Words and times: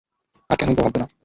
আর 0.49 0.55
কেনই 0.59 0.75
বা 0.77 0.83
ভাববে 0.83 0.99
না? 0.99 1.07